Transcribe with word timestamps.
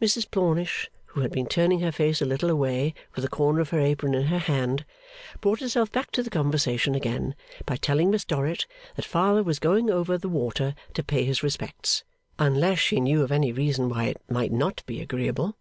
Mrs 0.00 0.28
Plornish, 0.28 0.90
who 1.04 1.20
had 1.20 1.30
been 1.30 1.46
turning 1.46 1.78
her 1.78 1.92
face 1.92 2.20
a 2.20 2.24
little 2.24 2.50
away 2.50 2.94
with 3.14 3.24
a 3.24 3.28
corner 3.28 3.60
of 3.60 3.70
her 3.70 3.78
apron 3.78 4.12
in 4.12 4.24
her 4.24 4.40
hand, 4.40 4.84
brought 5.40 5.60
herself 5.60 5.92
back 5.92 6.10
to 6.10 6.22
the 6.24 6.30
conversation 6.30 6.96
again 6.96 7.36
by 7.64 7.76
telling 7.76 8.10
Miss 8.10 8.24
Dorrit 8.24 8.66
that 8.96 9.04
Father 9.04 9.44
was 9.44 9.60
going 9.60 9.88
over 9.88 10.18
the 10.18 10.28
water 10.28 10.74
to 10.94 11.04
pay 11.04 11.22
his 11.24 11.44
respects, 11.44 12.02
unless 12.40 12.80
she 12.80 12.98
knew 12.98 13.22
of 13.22 13.30
any 13.30 13.52
reason 13.52 13.88
why 13.88 14.06
it 14.06 14.20
might 14.28 14.50
not 14.50 14.82
be 14.84 15.00
agreeable. 15.00 15.56